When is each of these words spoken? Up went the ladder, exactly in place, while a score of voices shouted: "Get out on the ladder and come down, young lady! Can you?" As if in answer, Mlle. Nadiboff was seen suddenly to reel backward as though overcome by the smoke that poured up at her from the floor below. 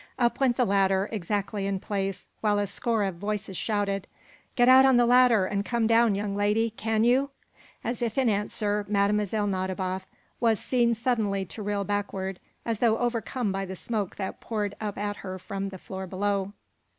Up 0.17 0.39
went 0.39 0.57
the 0.57 0.65
ladder, 0.65 1.07
exactly 1.11 1.67
in 1.67 1.79
place, 1.79 2.25
while 2.39 2.57
a 2.57 2.65
score 2.65 3.03
of 3.03 3.17
voices 3.17 3.55
shouted: 3.55 4.07
"Get 4.55 4.67
out 4.67 4.83
on 4.83 4.97
the 4.97 5.05
ladder 5.05 5.45
and 5.45 5.63
come 5.63 5.85
down, 5.85 6.15
young 6.15 6.35
lady! 6.35 6.71
Can 6.71 7.03
you?" 7.03 7.29
As 7.83 8.01
if 8.01 8.17
in 8.17 8.27
answer, 8.27 8.83
Mlle. 8.89 9.13
Nadiboff 9.47 10.07
was 10.39 10.59
seen 10.59 10.95
suddenly 10.95 11.45
to 11.45 11.61
reel 11.61 11.83
backward 11.83 12.39
as 12.65 12.79
though 12.79 12.97
overcome 12.97 13.51
by 13.51 13.63
the 13.63 13.75
smoke 13.75 14.15
that 14.15 14.41
poured 14.41 14.75
up 14.81 14.97
at 14.97 15.17
her 15.17 15.37
from 15.37 15.69
the 15.69 15.77
floor 15.77 16.07
below. 16.07 16.53